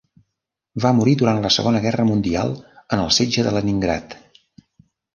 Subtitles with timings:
[0.85, 4.21] Va morir durant la Segona Guerra Mundial en el setge de Leningrad.